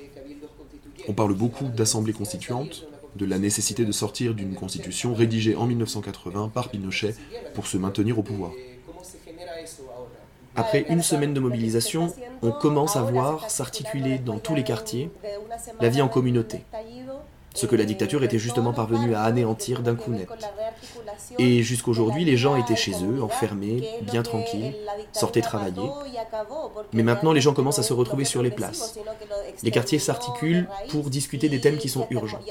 On 1.08 1.14
parle 1.14 1.34
beaucoup 1.34 1.68
d'assemblée 1.70 2.14
constituante, 2.14 2.86
de 3.16 3.26
la 3.26 3.40
nécessité 3.40 3.86
de 3.86 3.92
sortir 3.92 4.34
d'une 4.34 4.54
constitution 4.54 5.14
rédigée 5.14 5.56
en 5.56 5.66
1980 5.66 6.52
par 6.54 6.70
Pinochet 6.70 7.16
pour 7.54 7.68
se 7.68 7.78
maintenir 7.78 8.20
au 8.20 8.24
pouvoir. 8.24 8.52
Après 10.56 10.86
une 10.90 11.02
semaine 11.02 11.34
de 11.34 11.40
mobilisation, 11.40 12.14
on 12.44 12.52
commence 12.52 12.96
à 12.96 13.02
voir 13.02 13.50
s'articuler 13.50 14.20
dans 14.20 14.38
tous 14.38 14.54
les 14.54 14.64
quartiers 14.64 15.10
la 15.80 15.90
vie 15.90 16.02
en 16.02 16.08
communauté, 16.08 16.64
ce 17.54 17.66
que 17.66 17.76
la 17.76 17.86
dictature 17.86 18.24
était 18.24 18.40
justement 18.40 18.74
parvenue 18.74 19.16
à 19.16 19.24
anéantir 19.24 19.82
d'un 19.82 19.96
coup 19.96 20.12
net. 20.12 20.28
Et 21.40 21.64
jusqu'aujourd'hui, 21.64 22.26
les 22.26 22.38
gens 22.38 22.56
étaient 22.56 22.76
chez 22.76 22.94
eux, 23.04 23.24
enfermés, 23.24 23.88
bien 24.02 24.24
tranquilles, 24.24 24.76
sortaient 25.12 25.42
travailler. 25.42 25.90
Mais 26.94 27.04
maintenant, 27.04 27.32
les 27.32 27.42
gens 27.42 27.54
commencent 27.54 27.80
à 27.80 27.84
se 27.84 27.94
retrouver 27.94 28.26
sur 28.26 28.42
les 28.42 28.52
places. 28.52 28.98
Les 29.62 29.72
quartiers 29.72 30.00
s'articulent 30.00 30.68
pour 30.90 31.10
discuter 31.10 31.50
des 31.50 31.62
thèmes 31.62 31.78
qui 31.78 31.90
sont 31.90 32.08
urgents. 32.10 32.42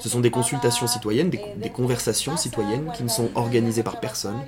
Ce 0.00 0.08
sont 0.08 0.20
des 0.20 0.30
consultations 0.30 0.86
citoyennes, 0.86 1.30
des, 1.30 1.70
conversations 1.70 2.36
citoyennes 2.36 2.90
qui 2.94 3.02
ne 3.02 3.08
sont 3.08 3.30
organisées 3.34 3.82
par 3.82 4.00
personne. 4.00 4.40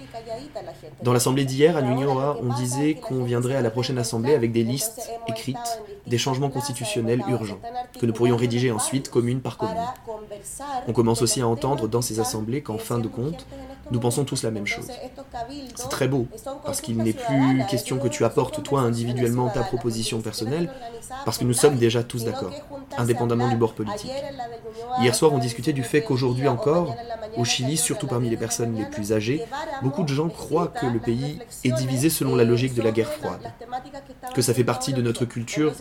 Dans 1.03 1.13
l'assemblée 1.13 1.45
d'hier, 1.45 1.77
à 1.77 1.83
Nuñoa, 1.83 2.39
on 2.43 2.55
disait 2.55 2.95
qu'on 2.95 3.25
viendrait 3.25 3.57
à 3.57 3.63
la 3.63 3.71
prochaine 3.71 3.99
assemblée 3.99 4.35
avec 4.35 4.53
des 4.53 4.63
listes 4.63 5.11
écrites 5.27 5.57
des 6.07 6.19
changements 6.19 6.49
constitutionnels 6.49 7.23
urgents, 7.29 7.61
que 8.01 8.07
nous 8.07 8.13
pourrions 8.13 8.37
rédiger 8.37 8.71
ensuite 8.71 9.11
commune 9.39 9.43
par 9.43 9.57
commune. 9.57 9.77
On 10.87 10.93
commence 10.93 11.23
aussi 11.23 11.41
à 11.41 11.49
entendre 11.49 11.89
dans 11.89 12.03
ces 12.03 12.21
assemblées 12.21 12.63
qu'en 12.63 12.79
fin 12.79 12.99
de 12.99 13.09
compte, 13.09 13.47
nous 13.91 14.01
pensons 14.01 14.25
tous 14.25 14.43
la 14.43 14.51
même 14.51 14.67
chose. 14.67 14.89
C'est 15.75 15.89
très 15.89 16.09
beau, 16.09 16.27
parce 16.65 16.81
qu'il 16.81 16.97
n'est 16.99 17.13
plus 17.13 17.65
question 17.69 17.99
que 17.99 18.09
tu 18.09 18.25
apportes 18.25 18.63
toi 18.63 18.81
individuellement 18.81 19.49
ta 19.49 19.63
proposition 19.63 20.21
personnelle, 20.21 20.71
parce 21.25 21.39
que 21.39 21.45
nous 21.45 21.53
sommes 21.53 21.77
déjà 21.77 22.03
tous 22.03 22.25
d'accord, 22.25 22.53
indépendamment 22.97 23.49
du 23.49 23.57
bord 23.57 23.75
politique. 23.75 24.13
Hier 25.01 25.15
soir, 25.15 25.33
on 25.33 25.39
discutait 25.39 25.73
du 25.73 25.83
fait 25.83 26.03
qu'aujourd'hui 26.03 26.49
encore, 26.49 26.95
au 27.37 27.45
Chili, 27.45 27.77
surtout 27.77 28.07
parmi 28.07 28.31
les 28.31 28.37
personnes 28.37 28.75
les 28.75 28.85
plus 28.85 29.13
âgées, 29.13 29.45
beaucoup 29.83 30.03
de 30.03 30.09
gens 30.09 30.29
croient 30.29 30.69
que 30.69 30.87
le 30.87 30.99
pays 30.99 31.39
est 31.65 31.73
divisé 31.73 32.11
selon 32.11 32.35
la 32.37 32.45
logique 32.45 32.75
de 32.75 32.83
la 32.83 32.91
guerre 32.91 33.13
froide, 33.13 33.53
que 34.35 34.43
ça 34.43 34.55
fait 34.55 34.65
partie 34.65 34.93
de 34.93 35.03
notre 35.03 35.25
culture, 35.25 35.73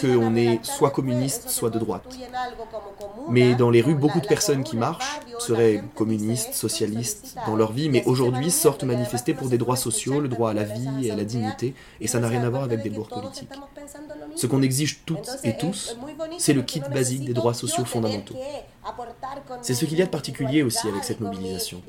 qu'on 0.00 0.34
est 0.36 0.64
soit 0.64 0.90
communiste, 0.90 1.48
soit 1.48 1.70
de 1.70 1.78
droite. 1.78 2.04
Mais 3.28 3.54
dans 3.54 3.70
les 3.70 3.80
rues, 3.80 3.94
beaucoup 3.94 4.20
de 4.20 4.26
personnes 4.26 4.64
qui 4.64 4.76
marchent 4.76 5.20
seraient 5.38 5.82
communistes, 5.94 6.54
socialistes 6.54 7.31
dans 7.46 7.56
leur 7.56 7.72
vie, 7.72 7.88
mais 7.88 8.04
aujourd'hui 8.06 8.50
sortent 8.50 8.84
manifester 8.84 9.34
pour 9.34 9.48
des 9.48 9.58
droits 9.58 9.76
sociaux, 9.76 10.20
le 10.20 10.28
droit 10.28 10.50
à 10.50 10.54
la 10.54 10.64
vie 10.64 11.06
et 11.06 11.10
à 11.10 11.16
la 11.16 11.24
dignité, 11.24 11.74
et 12.00 12.06
ça 12.06 12.20
n'a 12.20 12.28
rien 12.28 12.42
à 12.42 12.50
voir 12.50 12.62
avec 12.62 12.82
des 12.82 12.90
bords 12.90 13.08
politiques. 13.08 13.50
Ce 14.36 14.46
qu'on 14.46 14.62
exige 14.62 15.04
toutes 15.04 15.38
et 15.44 15.56
tous, 15.56 15.96
c'est 16.38 16.52
le 16.52 16.62
kit 16.62 16.82
basique 16.92 17.24
des 17.24 17.34
droits 17.34 17.54
sociaux 17.54 17.84
fondamentaux. 17.84 18.36
C'est 19.62 19.74
ce 19.74 19.84
qu'il 19.84 19.98
y 19.98 20.02
a 20.02 20.06
de 20.06 20.10
particulier 20.10 20.62
aussi 20.62 20.88
avec 20.88 21.04
cette 21.04 21.20
mobilisation, 21.20 21.82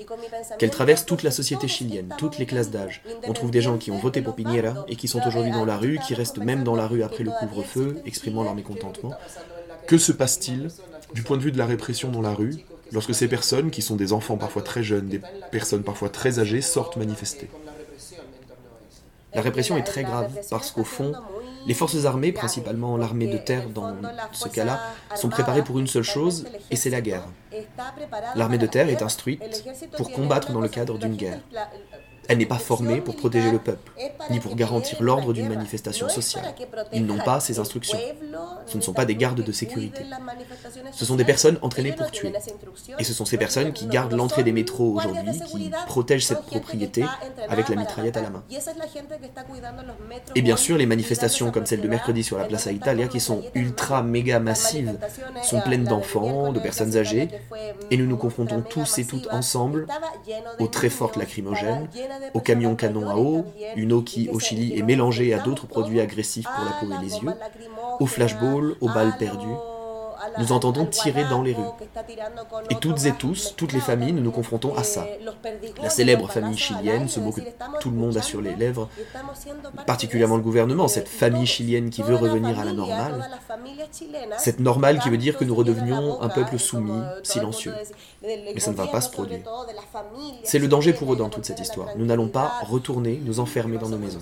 qu'elle 0.59 0.71
traverse 0.71 1.05
toute 1.05 1.23
la 1.23 1.31
société 1.31 1.67
chilienne, 1.67 2.13
toutes 2.17 2.37
les 2.37 2.45
classes 2.45 2.69
d'âge. 2.69 3.01
On 3.27 3.33
trouve 3.33 3.51
des 3.51 3.61
gens 3.61 3.77
qui 3.77 3.91
ont 3.91 3.97
voté 3.97 4.21
pour 4.21 4.35
Piñera 4.35 4.85
et 4.87 4.95
qui 4.95 5.07
sont 5.07 5.21
aujourd'hui 5.25 5.51
dans 5.51 5.65
la 5.65 5.77
rue, 5.77 5.99
qui 6.05 6.13
restent 6.13 6.39
même 6.39 6.63
dans 6.63 6.75
la 6.75 6.87
rue 6.87 7.03
après 7.03 7.23
le 7.23 7.31
couvre-feu, 7.39 8.01
exprimant 8.05 8.43
leur 8.43 8.55
mécontentement. 8.55 9.13
Que 9.87 9.97
se 9.97 10.11
passe-t-il 10.11 10.69
du 11.13 11.23
point 11.23 11.37
de 11.37 11.41
vue 11.41 11.51
de 11.51 11.57
la 11.57 11.65
répression 11.65 12.09
dans 12.09 12.21
la 12.21 12.33
rue 12.33 12.65
lorsque 12.93 13.13
ces 13.13 13.27
personnes, 13.27 13.71
qui 13.71 13.81
sont 13.81 13.95
des 13.95 14.13
enfants 14.13 14.37
parfois 14.37 14.61
très 14.61 14.83
jeunes, 14.83 15.07
des 15.07 15.21
personnes 15.51 15.83
parfois 15.83 16.09
très 16.09 16.39
âgées, 16.39 16.61
sortent 16.61 16.97
manifester 16.97 17.49
La 19.33 19.41
répression 19.41 19.77
est 19.77 19.83
très 19.83 20.03
grave 20.03 20.31
parce 20.49 20.71
qu'au 20.71 20.83
fond, 20.83 21.13
les 21.65 21.73
forces 21.73 22.05
armées, 22.05 22.31
principalement 22.31 22.97
l'armée 22.97 23.27
de 23.27 23.37
terre 23.37 23.69
dans 23.69 23.95
ce 24.31 24.47
cas-là, 24.49 24.81
sont 25.15 25.29
préparées 25.29 25.63
pour 25.63 25.79
une 25.79 25.87
seule 25.87 26.03
chose, 26.03 26.45
et 26.71 26.75
c'est 26.75 26.89
la 26.89 27.01
guerre. 27.01 27.23
L'armée 28.35 28.57
de 28.57 28.67
terre 28.67 28.89
est 28.89 29.01
instruite 29.01 29.63
pour 29.97 30.11
combattre 30.11 30.51
dans 30.51 30.61
le 30.61 30.69
cadre 30.69 30.97
d'une 30.97 31.15
guerre. 31.15 31.39
Elle 32.29 32.37
n'est 32.37 32.45
pas 32.45 32.57
formée 32.57 33.01
pour 33.01 33.15
protéger 33.15 33.51
le 33.51 33.59
peuple, 33.59 33.91
ni 34.29 34.39
pour 34.39 34.55
garantir 34.55 35.01
l'ordre 35.01 35.33
d'une 35.33 35.49
manifestation 35.49 36.09
sociale. 36.09 36.55
Ils 36.93 37.05
n'ont 37.05 37.19
pas 37.19 37.39
ces 37.39 37.59
instructions. 37.59 37.99
Ce 38.65 38.77
ne 38.77 38.81
sont 38.81 38.93
pas 38.93 39.05
des 39.05 39.15
gardes 39.15 39.41
de 39.41 39.51
sécurité. 39.51 40.03
Ce 40.91 41.05
sont 41.05 41.15
des 41.15 41.25
personnes 41.25 41.57
entraînées 41.61 41.91
pour 41.91 42.09
tuer. 42.11 42.33
Et 42.99 43.03
ce 43.03 43.13
sont 43.13 43.25
ces 43.25 43.37
personnes 43.37 43.73
qui 43.73 43.87
gardent 43.87 44.13
l'entrée 44.13 44.43
des 44.43 44.51
métros 44.51 44.95
aujourd'hui, 44.95 45.39
qui 45.51 45.71
protègent 45.87 46.25
cette 46.25 46.43
propriété 46.43 47.05
avec 47.49 47.69
la 47.69 47.75
mitraillette 47.75 48.17
à 48.17 48.21
la 48.21 48.29
main. 48.29 48.43
Et 50.35 50.41
bien 50.41 50.57
sûr, 50.57 50.77
les 50.77 50.85
manifestations 50.85 51.51
comme 51.51 51.65
celle 51.65 51.81
de 51.81 51.87
mercredi 51.87 52.23
sur 52.23 52.37
la 52.37 52.45
Plaza 52.45 52.71
Italia, 52.71 53.07
qui 53.07 53.19
sont 53.19 53.43
ultra 53.53 54.01
méga 54.03 54.39
massives, 54.39 54.97
sont 55.43 55.61
pleines 55.61 55.83
d'enfants, 55.83 56.51
de 56.53 56.59
personnes 56.59 56.95
âgées, 56.97 57.27
et 57.91 57.97
nous 57.97 58.05
nous 58.05 58.17
confrontons 58.17 58.61
tous 58.61 58.97
et 58.97 59.05
toutes 59.05 59.27
ensemble 59.31 59.87
aux 60.59 60.67
très 60.67 60.89
fortes 60.89 61.17
lacrymogènes, 61.17 61.87
au 62.33 62.39
camion 62.39 62.75
canon 62.75 63.09
à 63.09 63.15
eau, 63.15 63.45
une 63.75 63.93
eau 63.93 64.01
qui 64.01 64.29
au 64.29 64.39
Chili 64.39 64.77
est 64.77 64.83
mélangée 64.83 65.33
à 65.33 65.39
d'autres 65.39 65.67
produits 65.67 65.99
agressifs 65.99 66.47
pour 66.47 66.65
la 66.65 66.71
peau 66.71 66.93
et 66.93 67.05
les 67.05 67.17
yeux, 67.17 67.33
au 67.99 68.05
flashball, 68.05 68.75
aux 68.81 68.89
balles 68.89 69.15
perdues, 69.17 69.47
nous 70.39 70.51
entendons 70.51 70.85
tirer 70.85 71.23
dans 71.25 71.41
les 71.41 71.53
rues. 71.53 71.63
Et 72.69 72.75
toutes 72.75 73.05
et 73.05 73.11
tous, 73.11 73.53
toutes 73.55 73.73
les 73.73 73.79
familles, 73.79 74.13
nous 74.13 74.21
nous 74.21 74.31
confrontons 74.31 74.75
à 74.75 74.83
ça. 74.83 75.05
La 75.81 75.89
célèbre 75.89 76.29
famille 76.29 76.57
chilienne, 76.57 77.07
ce 77.07 77.19
mot 77.19 77.31
que 77.31 77.41
tout 77.79 77.89
le 77.89 77.97
monde 77.97 78.17
a 78.17 78.21
sur 78.21 78.41
les 78.41 78.55
lèvres, 78.55 78.89
particulièrement 79.85 80.37
le 80.37 80.41
gouvernement, 80.41 80.87
cette 80.87 81.07
famille 81.07 81.45
chilienne 81.45 81.89
qui 81.89 82.01
veut 82.01 82.15
revenir 82.15 82.59
à 82.59 82.65
la 82.65 82.73
normale, 82.73 83.29
cette 84.37 84.59
normale 84.59 84.99
qui 84.99 85.09
veut 85.09 85.17
dire 85.17 85.37
que 85.37 85.43
nous 85.43 85.55
redevenions 85.55 86.21
un 86.21 86.29
peuple 86.29 86.57
soumis, 86.59 87.01
silencieux. 87.23 87.73
Mais 88.23 88.59
ça 88.59 88.71
ne 88.71 88.75
va 88.75 88.87
pas 88.87 89.01
se 89.01 89.09
produire. 89.09 89.39
C'est 90.43 90.59
le 90.59 90.67
danger 90.67 90.93
pour 90.93 91.13
eux 91.13 91.15
dans 91.15 91.29
toute 91.29 91.45
cette 91.45 91.59
histoire. 91.59 91.89
Nous 91.97 92.05
n'allons 92.05 92.27
pas 92.27 92.51
retourner, 92.63 93.21
nous 93.23 93.39
enfermer 93.39 93.77
dans 93.77 93.89
nos 93.89 93.97
maisons. 93.97 94.19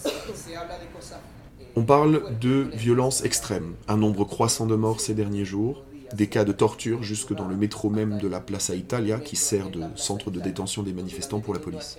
On 1.75 1.84
parle 1.84 2.38
de 2.39 2.70
violence 2.74 3.24
extrême, 3.24 3.75
un 3.88 3.96
nombre 3.96 4.25
croissant 4.25 4.65
de 4.65 4.75
morts 4.75 5.00
ces 5.00 5.13
derniers 5.13 5.46
jours, 5.46 5.84
des 6.13 6.27
cas 6.27 6.44
de 6.44 6.51
torture 6.51 7.03
jusque 7.03 7.34
dans 7.34 7.48
le 7.48 7.56
métro 7.56 7.89
même 7.89 8.18
de 8.18 8.27
la 8.27 8.39
Plaza 8.39 8.75
Italia 8.75 9.20
qui 9.20 9.36
sert 9.36 9.70
de 9.70 9.82
centre 9.96 10.32
de 10.32 10.39
détention 10.39 10.84
des 10.84 10.94
manifestants 10.94 11.39
pour 11.39 11.53
la 11.53 11.60
police. 11.60 11.98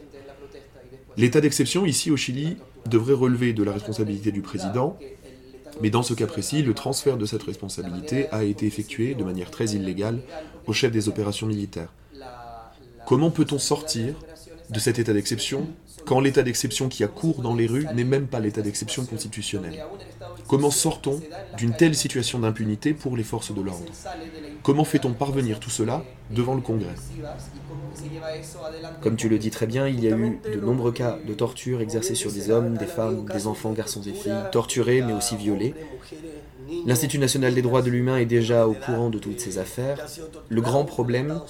L'état 1.17 1.41
d'exception 1.41 1.85
ici 1.85 2.11
au 2.11 2.17
Chili 2.17 2.57
devrait 2.87 3.15
relever 3.15 3.53
de 3.53 3.63
la 3.63 3.73
responsabilité 3.73 4.33
du 4.33 4.41
président, 4.41 4.99
mais 5.81 5.91
dans 5.91 6.03
ce 6.03 6.15
cas 6.15 6.27
précis, 6.27 6.63
le 6.63 6.75
transfert 6.75 7.17
de 7.17 7.27
cette 7.27 7.43
responsabilité 7.43 8.29
a 8.31 8.45
été 8.45 8.67
effectué 8.67 9.15
de 9.15 9.25
manière 9.25 9.51
très 9.51 9.67
illégale 9.67 10.21
au 10.67 10.73
chef 10.73 10.91
des 10.93 11.09
opérations 11.09 11.47
militaires. 11.47 11.93
Comment 13.07 13.31
peut-on 13.31 13.59
sortir 13.59 14.15
de 14.71 14.79
cet 14.79 14.99
état 14.99 15.13
d'exception 15.13 15.67
quand 16.05 16.21
l'état 16.21 16.43
d'exception 16.43 16.89
qui 16.89 17.05
a 17.05 17.09
cours 17.09 17.43
dans 17.43 17.55
les 17.55 17.67
rues 17.67 17.87
n'est 17.95 18.05
même 18.05 18.27
pas 18.27 18.41
l'état 18.41 18.63
d'exception 18.63 19.05
constitutionnel. 19.05 19.85
Comment 20.49 20.71
sort-on 20.71 21.21
d'une 21.57 21.73
telle 21.73 21.95
situation 21.95 22.39
d'impunité 22.39 22.93
pour 22.95 23.17
les 23.17 23.23
forces 23.23 23.55
de 23.55 23.61
l'ordre? 23.61 23.85
Comment 24.63 24.85
fait-on 24.85 25.13
parvenir 25.13 25.61
tout 25.61 25.71
cela 25.71 26.05
devant 26.31 26.55
le 26.55 26.61
Congrès? 26.61 26.95
Comme 29.01 29.17
tu 29.17 29.29
le 29.29 29.39
dis 29.39 29.51
très 29.51 29.67
bien, 29.67 29.89
il 29.89 30.03
y 30.03 30.13
a 30.13 30.17
eu 30.17 30.41
de 30.55 30.61
nombreux 30.61 30.93
cas 30.93 31.19
de 31.27 31.35
torture 31.35 31.81
exercés 31.81 32.15
sur 32.15 32.33
des 32.33 32.51
hommes, 32.51 32.77
des 32.77 32.87
femmes, 32.87 33.25
des 33.27 33.47
enfants, 33.47 33.73
garçons 33.73 34.03
et 34.03 34.13
filles, 34.13 34.33
torturés 34.51 35.03
mais 35.03 35.13
aussi 35.13 35.37
violés. 35.37 35.75
L'Institut 36.87 37.19
national 37.19 37.55
des 37.55 37.63
droits 37.63 37.83
de 37.83 37.91
l'humain 37.91 38.19
est 38.19 38.27
déjà 38.27 38.67
au 38.67 38.75
courant 38.75 39.11
de 39.11 39.19
toutes 39.19 39.41
ces 39.41 39.59
affaires. 39.59 40.07
Le 40.49 40.61
grand 40.61 40.85
problème 40.85 41.41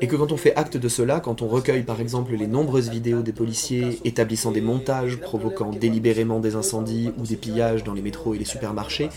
est 0.00 0.06
que 0.06 0.16
quand 0.16 0.32
on 0.32 0.36
fait 0.36 0.54
acte 0.56 0.76
de 0.76 0.88
cela, 0.88 1.20
quand 1.20 1.42
on 1.42 1.48
recueille 1.48 1.82
par 1.82 2.00
exemple 2.00 2.34
les 2.34 2.46
nombreuses 2.46 2.90
vidéos 2.90 3.22
des 3.22 3.32
policiers 3.32 3.98
établissant 4.04 4.52
des 4.52 4.60
montages 4.60 5.16
provoquant 5.16 5.70
délibérément 5.70 6.40
des 6.40 6.54
incendies 6.54 7.12
ou 7.18 7.26
des 7.26 7.36
pillages 7.36 7.84
dans 7.84 7.94
les 7.94 8.02
métros 8.02 8.34
et 8.34 8.38
les 8.38 8.44
supermarchés, 8.44 9.10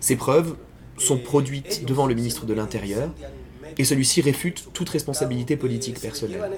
ces 0.00 0.16
preuves 0.16 0.56
sont 0.98 1.18
produites 1.18 1.84
devant 1.86 2.06
le 2.06 2.14
ministre 2.14 2.46
de 2.46 2.54
l'Intérieur 2.54 3.10
et 3.78 3.84
celui-ci 3.84 4.20
réfute 4.20 4.68
toute 4.72 4.88
responsabilité 4.88 5.56
politique 5.56 6.00
personnelle. 6.00 6.50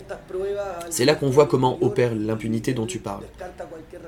C'est 0.90 1.04
là 1.04 1.14
qu'on 1.14 1.30
voit 1.30 1.46
comment 1.46 1.78
opère 1.82 2.14
l'impunité 2.14 2.74
dont 2.74 2.86
tu 2.86 2.98
parles. 2.98 3.24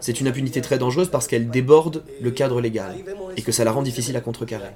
C'est 0.00 0.20
une 0.20 0.28
impunité 0.28 0.60
très 0.60 0.78
dangereuse 0.78 1.10
parce 1.10 1.26
qu'elle 1.26 1.50
déborde 1.50 2.02
le 2.20 2.30
cadre 2.30 2.60
légal 2.60 2.96
et 3.36 3.42
que 3.42 3.52
ça 3.52 3.64
la 3.64 3.72
rend 3.72 3.82
difficile 3.82 4.16
à 4.16 4.20
contrecarrer. 4.20 4.70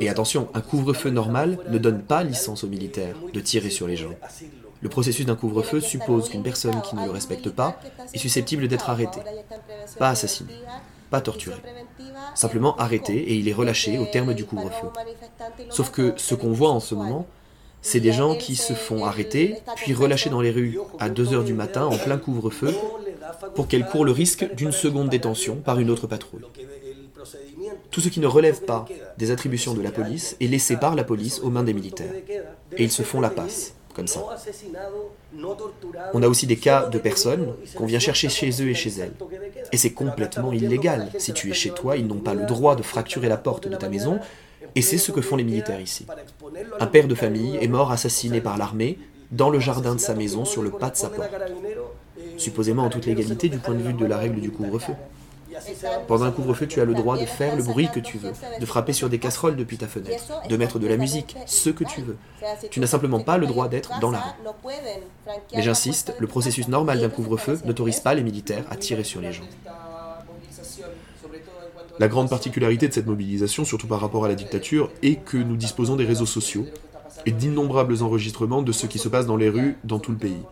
Et 0.00 0.08
attention, 0.08 0.48
un 0.54 0.60
couvre-feu 0.60 1.10
normal 1.10 1.58
ne 1.70 1.78
donne 1.78 2.02
pas 2.02 2.24
licence 2.24 2.64
aux 2.64 2.68
militaires 2.68 3.16
de 3.32 3.40
tirer 3.40 3.70
sur 3.70 3.86
les 3.86 3.96
gens. 3.96 4.14
Le 4.80 4.88
processus 4.88 5.24
d'un 5.24 5.36
couvre-feu 5.36 5.80
suppose 5.80 6.28
qu'une 6.28 6.42
personne 6.42 6.82
qui 6.82 6.96
ne 6.96 7.04
le 7.04 7.12
respecte 7.12 7.50
pas 7.50 7.78
est 8.12 8.18
susceptible 8.18 8.66
d'être 8.66 8.90
arrêtée, 8.90 9.20
pas 9.98 10.10
assassinée, 10.10 10.54
pas 11.12 11.20
torturée 11.20 11.62
simplement 12.34 12.76
arrêté 12.76 13.14
et 13.14 13.34
il 13.34 13.48
est 13.48 13.52
relâché 13.52 13.98
au 13.98 14.06
terme 14.06 14.34
du 14.34 14.44
couvre-feu. 14.44 14.88
Sauf 15.70 15.90
que 15.90 16.14
ce 16.16 16.34
qu'on 16.34 16.52
voit 16.52 16.70
en 16.70 16.80
ce 16.80 16.94
moment, 16.94 17.26
c'est 17.80 18.00
des 18.00 18.12
gens 18.12 18.36
qui 18.36 18.54
se 18.56 18.74
font 18.74 19.04
arrêter, 19.04 19.56
puis 19.76 19.92
relâcher 19.92 20.30
dans 20.30 20.40
les 20.40 20.50
rues 20.50 20.78
à 20.98 21.10
2h 21.10 21.44
du 21.44 21.52
matin 21.52 21.84
en 21.84 21.98
plein 21.98 22.16
couvre-feu 22.16 22.74
pour 23.54 23.66
qu'elles 23.66 23.86
courent 23.86 24.04
le 24.04 24.12
risque 24.12 24.54
d'une 24.54 24.72
seconde 24.72 25.08
détention 25.08 25.56
par 25.56 25.80
une 25.80 25.90
autre 25.90 26.06
patrouille. 26.06 26.42
Tout 27.90 28.00
ce 28.00 28.08
qui 28.08 28.20
ne 28.20 28.26
relève 28.26 28.62
pas 28.64 28.86
des 29.18 29.30
attributions 29.30 29.74
de 29.74 29.82
la 29.82 29.90
police 29.90 30.36
est 30.40 30.46
laissé 30.46 30.76
par 30.76 30.94
la 30.94 31.04
police 31.04 31.40
aux 31.40 31.50
mains 31.50 31.62
des 31.62 31.74
militaires. 31.74 32.12
Et 32.76 32.84
ils 32.84 32.90
se 32.90 33.02
font 33.02 33.20
la 33.20 33.30
passe 33.30 33.74
comme 33.94 34.06
ça. 34.06 34.20
On 36.14 36.22
a 36.22 36.28
aussi 36.28 36.46
des 36.46 36.56
cas 36.56 36.86
de 36.86 36.98
personnes 36.98 37.54
qu'on 37.76 37.86
vient 37.86 37.98
chercher 37.98 38.28
chez 38.28 38.50
eux 38.62 38.68
et 38.68 38.74
chez 38.74 38.90
elles. 38.98 39.12
Et 39.72 39.76
c'est 39.76 39.92
complètement 39.92 40.52
illégal. 40.52 41.08
Si 41.18 41.32
tu 41.32 41.50
es 41.50 41.54
chez 41.54 41.70
toi, 41.70 41.96
ils 41.96 42.06
n'ont 42.06 42.20
pas 42.20 42.34
le 42.34 42.44
droit 42.44 42.76
de 42.76 42.82
fracturer 42.82 43.28
la 43.28 43.36
porte 43.36 43.68
de 43.68 43.76
ta 43.76 43.88
maison, 43.88 44.18
et 44.74 44.82
c'est 44.82 44.98
ce 44.98 45.12
que 45.12 45.20
font 45.20 45.36
les 45.36 45.44
militaires 45.44 45.80
ici. 45.80 46.06
Un 46.80 46.86
père 46.86 47.08
de 47.08 47.14
famille 47.14 47.56
est 47.56 47.68
mort 47.68 47.92
assassiné 47.92 48.40
par 48.40 48.56
l'armée 48.56 48.98
dans 49.30 49.50
le 49.50 49.60
jardin 49.60 49.94
de 49.94 50.00
sa 50.00 50.14
maison 50.14 50.44
sur 50.44 50.62
le 50.62 50.70
pas 50.70 50.90
de 50.90 50.96
sa 50.96 51.08
porte, 51.08 51.30
supposément 52.36 52.84
en 52.84 52.90
toute 52.90 53.06
légalité 53.06 53.48
du 53.48 53.58
point 53.58 53.74
de 53.74 53.82
vue 53.82 53.94
de 53.94 54.06
la 54.06 54.18
règle 54.18 54.40
du 54.40 54.50
couvre-feu. 54.50 54.94
Pendant 56.08 56.24
un 56.24 56.30
couvre-feu, 56.30 56.66
tu 56.66 56.80
as 56.80 56.84
le 56.84 56.94
droit 56.94 57.18
de 57.18 57.26
faire 57.26 57.56
le 57.56 57.62
bruit 57.62 57.88
que 57.92 58.00
tu 58.00 58.18
veux, 58.18 58.32
de 58.60 58.66
frapper 58.66 58.92
sur 58.92 59.08
des 59.08 59.18
casseroles 59.18 59.56
depuis 59.56 59.78
ta 59.78 59.86
fenêtre, 59.86 60.24
de 60.48 60.56
mettre 60.56 60.78
de 60.78 60.86
la 60.86 60.96
musique, 60.96 61.36
ce 61.46 61.70
que 61.70 61.84
tu 61.84 62.02
veux. 62.02 62.16
Tu 62.70 62.80
n'as 62.80 62.86
simplement 62.86 63.20
pas 63.20 63.38
le 63.38 63.46
droit 63.46 63.68
d'être 63.68 63.98
dans 64.00 64.10
la 64.10 64.20
rue. 64.20 64.30
Mais 65.54 65.62
j'insiste, 65.62 66.14
le 66.18 66.26
processus 66.26 66.68
normal 66.68 67.00
d'un 67.00 67.08
couvre-feu 67.08 67.60
n'autorise 67.64 68.00
pas 68.00 68.14
les 68.14 68.22
militaires 68.22 68.64
à 68.70 68.76
tirer 68.76 69.04
sur 69.04 69.20
les 69.20 69.32
gens. 69.32 69.44
La 71.98 72.08
grande 72.08 72.30
particularité 72.30 72.88
de 72.88 72.94
cette 72.94 73.06
mobilisation, 73.06 73.64
surtout 73.64 73.86
par 73.86 74.00
rapport 74.00 74.24
à 74.24 74.28
la 74.28 74.34
dictature, 74.34 74.90
est 75.02 75.16
que 75.16 75.36
nous 75.36 75.56
disposons 75.56 75.96
des 75.96 76.04
réseaux 76.04 76.26
sociaux 76.26 76.66
et 77.26 77.32
d'innombrables 77.32 78.02
enregistrements 78.02 78.62
de 78.62 78.72
ce 78.72 78.86
qui 78.86 78.98
se 78.98 79.08
passe 79.08 79.26
dans 79.26 79.36
les 79.36 79.48
rues 79.48 79.76
dans 79.84 79.98
tout 79.98 80.10
le 80.10 80.18
pays. 80.18 80.42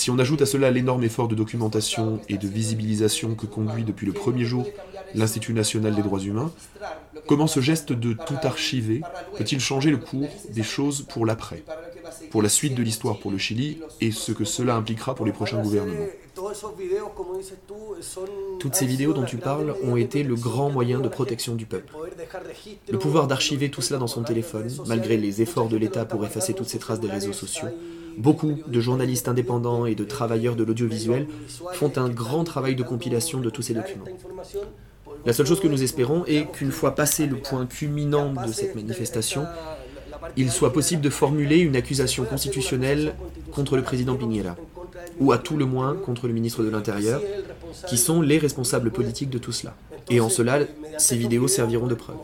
Si 0.00 0.10
on 0.10 0.18
ajoute 0.18 0.40
à 0.40 0.46
cela 0.46 0.70
l'énorme 0.70 1.04
effort 1.04 1.28
de 1.28 1.34
documentation 1.34 2.20
et 2.30 2.38
de 2.38 2.48
visibilisation 2.48 3.34
que 3.34 3.44
conduit 3.44 3.84
depuis 3.84 4.06
le 4.06 4.14
premier 4.14 4.46
jour 4.46 4.66
l'Institut 5.14 5.52
national 5.52 5.94
des 5.94 6.00
droits 6.00 6.20
humains, 6.20 6.50
comment 7.26 7.46
ce 7.46 7.60
geste 7.60 7.92
de 7.92 8.14
tout 8.14 8.38
archiver 8.42 9.02
peut-il 9.36 9.60
changer 9.60 9.90
le 9.90 9.98
cours 9.98 10.30
des 10.54 10.62
choses 10.62 11.02
pour 11.02 11.26
l'après, 11.26 11.62
pour 12.30 12.40
la 12.40 12.48
suite 12.48 12.74
de 12.74 12.82
l'histoire 12.82 13.18
pour 13.18 13.30
le 13.30 13.36
Chili 13.36 13.78
et 14.00 14.10
ce 14.10 14.32
que 14.32 14.46
cela 14.46 14.74
impliquera 14.74 15.14
pour 15.14 15.26
les 15.26 15.32
prochains 15.32 15.60
gouvernements? 15.60 16.06
Toutes 18.58 18.74
ces 18.74 18.86
vidéos 18.86 19.12
dont 19.12 19.24
tu 19.24 19.36
parles 19.36 19.74
ont 19.84 19.96
été 19.96 20.22
le 20.22 20.34
grand 20.34 20.70
moyen 20.70 21.00
de 21.00 21.08
protection 21.08 21.54
du 21.56 21.66
peuple. 21.66 21.92
Le 22.90 22.98
pouvoir 22.98 23.26
d'archiver 23.26 23.70
tout 23.70 23.82
cela 23.82 23.98
dans 23.98 24.06
son 24.06 24.22
téléphone, 24.22 24.70
malgré 24.86 25.18
les 25.18 25.42
efforts 25.42 25.68
de 25.68 25.76
l'État 25.76 26.06
pour 26.06 26.24
effacer 26.24 26.54
toutes 26.54 26.70
ces 26.70 26.78
traces 26.78 27.00
des 27.00 27.10
réseaux 27.10 27.34
sociaux, 27.34 27.68
beaucoup 28.18 28.58
de 28.66 28.80
journalistes 28.80 29.28
indépendants 29.28 29.86
et 29.86 29.94
de 29.94 30.04
travailleurs 30.04 30.56
de 30.56 30.64
l'audiovisuel 30.64 31.26
font 31.72 31.92
un 31.96 32.08
grand 32.08 32.44
travail 32.44 32.76
de 32.76 32.82
compilation 32.82 33.40
de 33.40 33.50
tous 33.50 33.62
ces 33.62 33.74
documents. 33.74 34.04
La 35.26 35.32
seule 35.32 35.46
chose 35.46 35.60
que 35.60 35.68
nous 35.68 35.82
espérons 35.82 36.24
est 36.26 36.50
qu'une 36.50 36.72
fois 36.72 36.94
passé 36.94 37.26
le 37.26 37.36
point 37.36 37.66
culminant 37.66 38.32
de 38.32 38.52
cette 38.52 38.74
manifestation, 38.74 39.44
il 40.36 40.50
soit 40.50 40.72
possible 40.72 41.02
de 41.02 41.10
formuler 41.10 41.58
une 41.58 41.76
accusation 41.76 42.24
constitutionnelle 42.24 43.14
contre 43.52 43.76
le 43.76 43.82
président 43.82 44.16
Piñera 44.16 44.56
ou 45.18 45.32
à 45.32 45.38
tout 45.38 45.56
le 45.56 45.66
moins 45.66 45.94
contre 45.94 46.26
le 46.26 46.32
ministre 46.32 46.62
de 46.62 46.70
l'Intérieur, 46.70 47.20
qui 47.86 47.98
sont 47.98 48.22
les 48.22 48.38
responsables 48.38 48.90
politiques 48.90 49.30
de 49.30 49.38
tout 49.38 49.52
cela. 49.52 49.74
Et 50.08 50.20
en 50.20 50.28
cela, 50.28 50.60
ces 50.98 51.16
vidéos 51.16 51.46
serviront 51.46 51.86
de 51.86 51.94
preuve. 51.94 52.16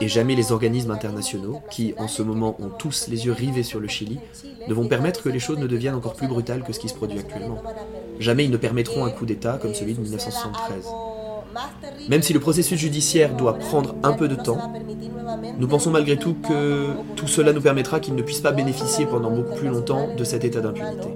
Et 0.00 0.08
jamais 0.08 0.34
les 0.34 0.52
organismes 0.52 0.90
internationaux, 0.90 1.60
qui 1.70 1.94
en 1.98 2.08
ce 2.08 2.22
moment 2.22 2.56
ont 2.58 2.68
tous 2.68 3.08
les 3.08 3.26
yeux 3.26 3.32
rivés 3.32 3.62
sur 3.62 3.80
le 3.80 3.88
Chili, 3.88 4.18
ne 4.68 4.74
vont 4.74 4.88
permettre 4.88 5.22
que 5.22 5.28
les 5.28 5.38
choses 5.38 5.58
ne 5.58 5.66
deviennent 5.66 5.94
encore 5.94 6.14
plus 6.14 6.28
brutales 6.28 6.62
que 6.62 6.72
ce 6.72 6.80
qui 6.80 6.88
se 6.88 6.94
produit 6.94 7.18
actuellement. 7.18 7.58
Jamais 8.18 8.44
ils 8.44 8.50
ne 8.50 8.56
permettront 8.56 9.04
un 9.04 9.10
coup 9.10 9.26
d'État 9.26 9.58
comme 9.60 9.74
celui 9.74 9.94
de 9.94 10.00
1973. 10.00 10.86
Même 12.08 12.22
si 12.22 12.32
le 12.32 12.40
processus 12.40 12.78
judiciaire 12.78 13.34
doit 13.36 13.54
prendre 13.54 13.94
un 14.02 14.12
peu 14.12 14.28
de 14.28 14.34
temps, 14.34 14.72
nous 15.58 15.68
pensons 15.68 15.90
malgré 15.90 16.16
tout 16.16 16.34
que 16.34 16.88
tout 17.16 17.28
cela 17.28 17.52
nous 17.52 17.60
permettra 17.60 18.00
qu'ils 18.00 18.14
ne 18.14 18.22
puissent 18.22 18.40
pas 18.40 18.52
bénéficier 18.52 19.06
pendant 19.06 19.30
beaucoup 19.30 19.54
plus 19.54 19.68
longtemps 19.68 20.08
de 20.16 20.24
cet 20.24 20.44
état 20.44 20.60
d'impunité. 20.60 21.08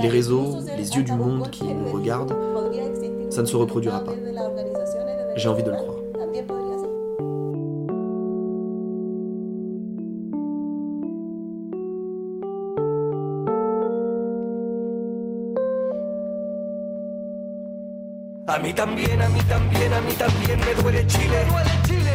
Les 0.00 0.08
réseaux, 0.08 0.56
les 0.76 0.96
yeux 0.96 1.02
du 1.02 1.12
monde 1.12 1.50
qui 1.50 1.64
nous 1.64 1.92
regardent, 1.92 2.34
ça 3.30 3.42
ne 3.42 3.46
se 3.46 3.56
reproduira 3.56 4.02
pas. 4.02 4.14
J'ai 5.36 5.48
envie 5.48 5.62
de 5.62 5.70
le 5.70 5.76
croire. 5.76 6.03
A 18.54 18.58
mí 18.60 18.72
también, 18.72 19.20
a 19.20 19.28
mí 19.30 19.40
también, 19.48 19.92
a 19.92 20.00
mí 20.00 20.12
también 20.12 20.60
me 20.60 20.80
duele 20.80 21.04
Chile. 21.08 21.44
duele 21.50 21.70
Chile. 21.88 22.14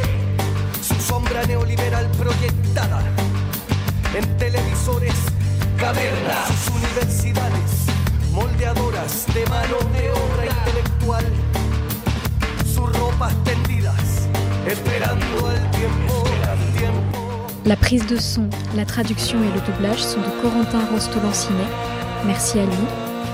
Su 0.81 0.95
sombra 0.95 1.43
neoliberal 1.43 2.09
proyectada 2.11 3.01
en 4.15 4.37
televisores, 4.37 5.15
cavernas, 5.77 6.47
sus 6.47 6.75
universidades, 6.77 7.87
moldeadoras 8.31 9.25
de 9.33 9.45
mano 9.47 9.79
de 9.91 10.11
obra 10.11 10.45
intelectual, 10.45 11.25
sus 12.73 12.89
ropas 12.97 13.33
tendidas, 13.43 14.29
esperando 14.65 15.51
el 15.51 15.71
tiempo, 15.71 16.23
el 16.53 16.79
tiempo. 16.79 17.47
La 17.65 17.75
prise 17.75 18.05
de 18.05 18.17
son, 18.17 18.49
la 18.77 18.85
traduction 18.85 19.43
et 19.43 19.51
le 19.53 19.59
doublage 19.59 20.01
sont 20.01 20.21
de 20.21 20.41
Corentin 20.41 20.85
Rostolancinet. 20.89 21.67
Merci 22.25 22.59
à 22.59 22.65
lui, 22.65 22.87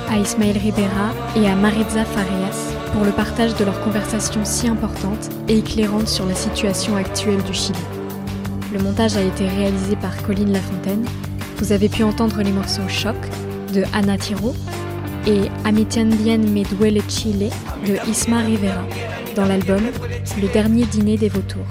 à 0.09 0.17
Ismaël 0.17 0.57
Ribera 0.57 1.13
et 1.35 1.47
à 1.47 1.55
Maritza 1.55 2.03
Farias 2.03 2.74
pour 2.95 3.03
le 3.03 3.11
partage 3.11 3.53
de 3.55 3.65
leurs 3.65 3.81
conversations 3.81 4.45
si 4.45 4.69
importantes 4.69 5.29
et 5.49 5.57
éclairantes 5.57 6.07
sur 6.07 6.25
la 6.25 6.33
situation 6.33 6.95
actuelle 6.95 7.43
du 7.43 7.53
Chili. 7.53 7.77
Le 8.71 8.79
montage 8.79 9.17
a 9.17 9.21
été 9.21 9.45
réalisé 9.49 9.97
par 9.97 10.15
Colline 10.23 10.53
Lafontaine. 10.53 11.03
Vous 11.57 11.73
avez 11.73 11.89
pu 11.89 12.03
entendre 12.03 12.41
les 12.41 12.53
morceaux 12.53 12.87
Choc 12.87 13.17
de 13.73 13.83
Ana 13.91 14.17
Tiro 14.17 14.55
et 15.27 15.41
Amitian 15.65 16.05
Bien 16.05 16.37
Me 16.37 16.63
Duele 16.63 17.01
Chile 17.09 17.49
de 17.85 18.09
Isma 18.09 18.39
Rivera 18.39 18.85
dans 19.35 19.45
l'album 19.45 19.81
Le 20.41 20.47
dernier 20.53 20.85
dîner 20.85 21.17
des 21.17 21.27
vautours. 21.27 21.67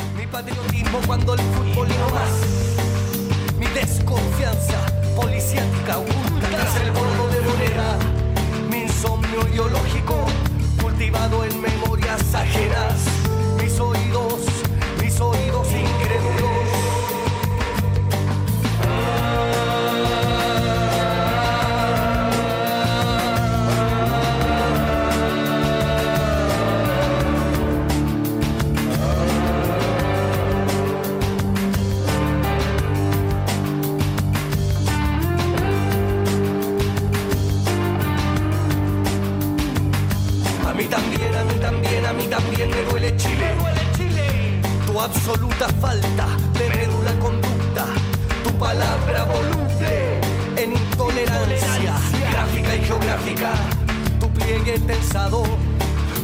pliegue 54.44 54.78
tensado 54.80 55.42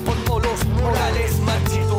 por 0.04 0.14
polos 0.24 0.64
morales 0.66 1.38
machistas 1.40 1.89